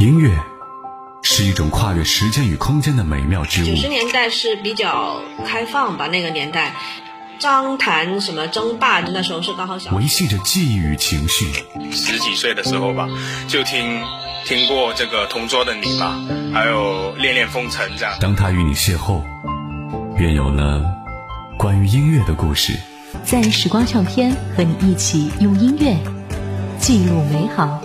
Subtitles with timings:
[0.00, 0.36] 音乐
[1.22, 3.66] 是一种跨越时间与空间的美妙之物。
[3.66, 6.74] 九十年代是比较开放吧，那个年代，
[7.38, 9.94] 张谈什么争霸，那时候是刚好小。
[9.94, 11.46] 维系着记忆与情绪。
[11.92, 13.08] 十几岁的时候吧，
[13.46, 14.02] 就听
[14.44, 16.18] 听过这个《同桌的你》吧，
[16.52, 18.14] 还有《恋恋风尘》这样。
[18.20, 19.22] 当他与你邂逅，
[20.16, 20.84] 便有了
[21.56, 22.72] 关于音乐的故事。
[23.22, 25.96] 在时光唱片和你一起用音乐
[26.80, 27.80] 记录美好。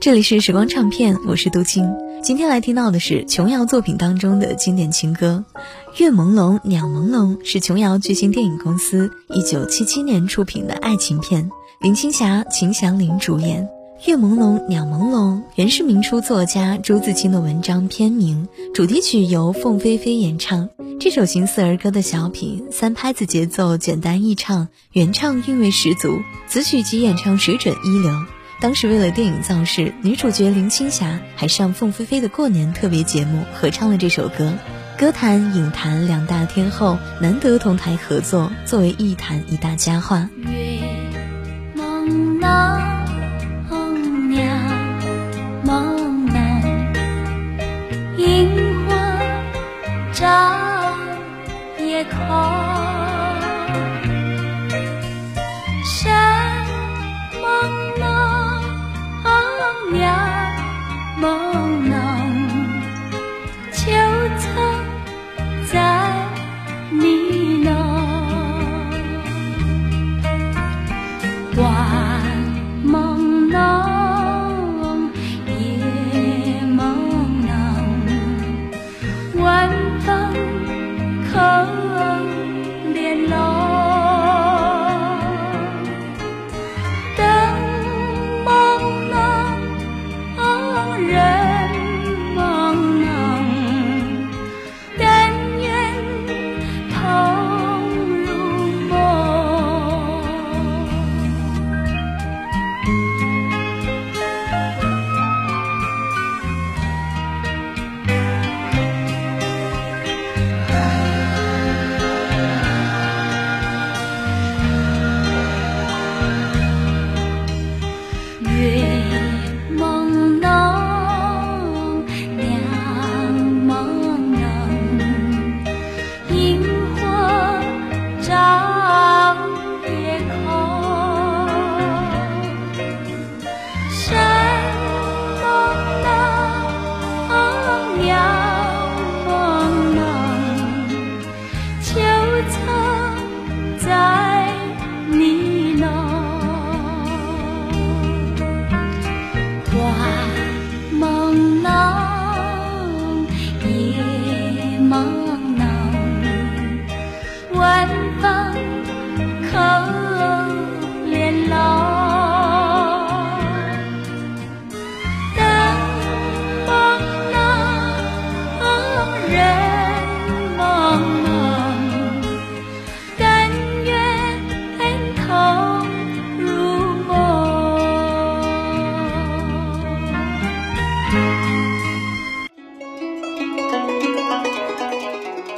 [0.00, 1.84] 这里是时光唱片，我是杜青。
[2.22, 5.44] 今天来听到的是琼瑶作品当中的经典情歌，
[6.00, 11.50] 《月朦胧鸟朦胧》是琼瑶巨星电影公司一九七七年出品的爱情片，
[11.82, 13.68] 林青霞、秦祥林主演。
[14.08, 20.70] 《月朦胧鸟朦胧》原是明初作家朱自清的文章片名，主题曲由凤飞飞演唱。
[20.98, 26.08] 这首形似儿歌的小品，三拍子节奏简单易唱，原唱韵味十足，
[26.48, 28.10] 词曲及演唱水准一流。
[28.60, 34.52] 当时为了电影造势，女主角林青霞还上凤飞飞的过年特别节目合唱了这首歌。
[34.98, 40.28] 歌坛、影坛两大天后难得同台合作，作为艺坛一大佳话。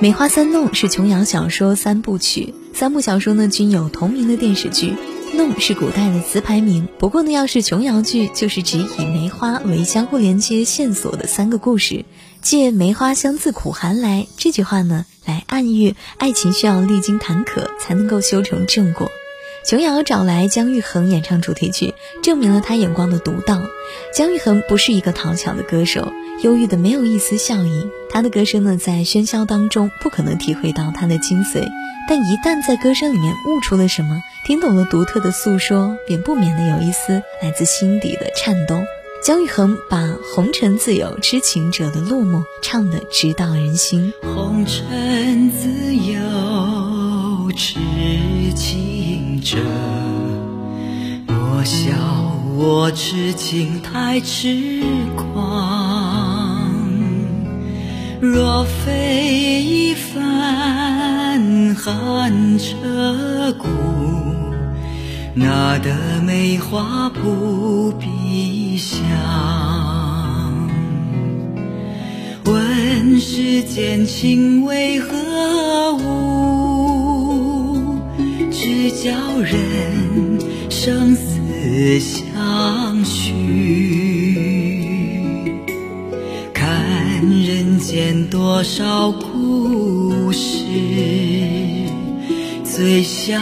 [0.00, 4.94] 梅花三弄》是琼瑶小说三部曲，三部小说呢均有同名的电视剧。
[5.34, 12.04] 弄是古代的词牌名，不过呢，要是琼瑶剧，就是指以梅花为相互连接线索的三个故事。
[12.40, 19.10] 借“梅花香自苦寒来”这句话呢，来暗喻爱情需要历经坎坷才能够修成正果。
[19.68, 21.92] 琼瑶找来姜育恒演唱主题曲，
[22.22, 23.60] 证明了他眼光的独到。
[24.14, 26.10] 姜育恒不是一个讨巧的歌手。
[26.42, 31.68] 忧郁的没有一丝笑意，他的歌声呢，在喧嚣当中不可能体会到他的精髓，
[32.08, 38.86] 但一旦在歌声里面悟出了什么，听懂了独特的诉说，便不免的有一丝来自心底的颤动。
[39.22, 44.14] 姜育恒把“红尘自有痴情者”的落寞唱得直到人心。
[44.22, 47.74] 红尘自有痴
[48.56, 48.87] 情
[49.50, 49.56] 者，
[51.26, 51.88] 莫笑
[52.58, 54.82] 我痴情太痴
[55.16, 56.70] 狂。
[58.20, 62.74] 若非一番寒彻
[63.54, 63.66] 骨，
[65.32, 69.00] 哪得梅花扑鼻香？
[72.44, 76.67] 问世间情为何物？
[78.68, 79.10] 只叫
[79.40, 80.38] 人
[80.68, 83.32] 生死相许。
[86.52, 86.66] 看
[87.46, 90.66] 人间多少故事，
[92.62, 93.38] 最销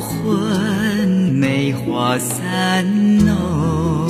[0.00, 4.01] 魂，梅花三弄。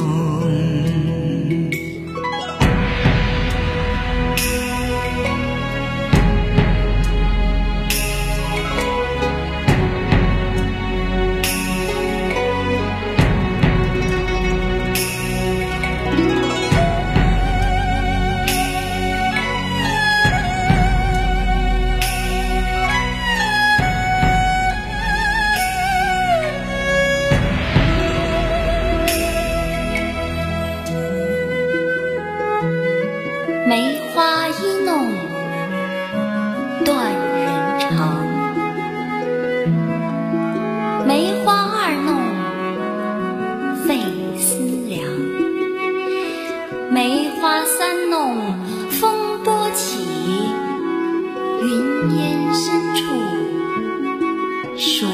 [54.82, 55.08] 水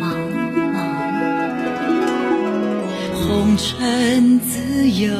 [0.00, 0.08] 茫
[0.72, 0.74] 茫。
[3.12, 5.10] 红尘自有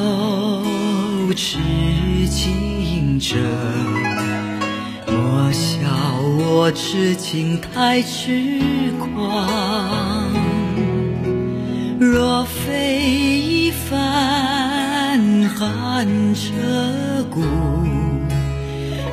[1.34, 1.58] 痴
[2.30, 3.36] 情者，
[5.06, 5.76] 莫笑
[6.38, 8.50] 我痴情太痴
[8.98, 9.46] 狂。
[12.00, 16.50] 若非一番寒彻
[17.30, 17.42] 骨，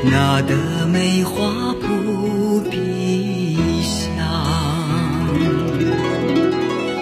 [0.09, 4.12] 哪得梅花扑鼻香？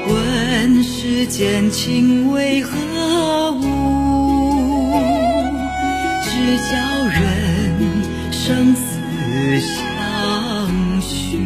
[0.08, 3.62] 问世间情为何物，
[6.24, 6.74] 只教
[7.08, 7.22] 人
[8.32, 8.82] 生死
[9.60, 9.80] 相
[11.02, 11.40] 许。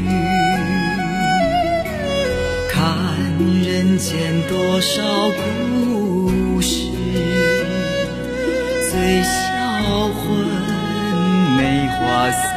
[2.71, 2.77] 看
[3.63, 4.13] 人间
[4.49, 6.89] 多少故事，
[8.91, 8.93] 最
[9.23, 9.33] 销
[10.07, 10.23] 魂
[11.57, 12.54] 梅花。